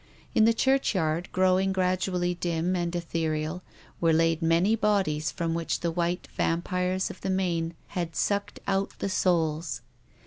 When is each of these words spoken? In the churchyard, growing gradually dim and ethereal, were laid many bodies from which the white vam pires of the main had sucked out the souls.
In 0.33 0.45
the 0.45 0.53
churchyard, 0.55 1.29
growing 1.31 1.71
gradually 1.71 2.33
dim 2.33 2.75
and 2.75 2.95
ethereal, 2.95 3.61
were 3.99 4.11
laid 4.11 4.41
many 4.41 4.75
bodies 4.75 5.29
from 5.31 5.53
which 5.53 5.81
the 5.81 5.91
white 5.91 6.27
vam 6.35 6.63
pires 6.63 7.11
of 7.11 7.21
the 7.21 7.29
main 7.29 7.75
had 7.89 8.15
sucked 8.15 8.59
out 8.65 8.97
the 8.97 9.09
souls. 9.09 9.81